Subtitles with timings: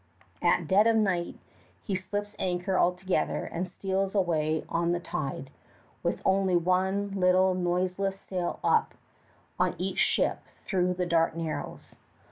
[0.41, 1.37] At dead of night
[1.83, 5.51] he slips anchor altogether and steals away on the tide,
[6.01, 8.95] with only one little noiseless sail up
[9.59, 11.93] on each ship through the dark Narrows.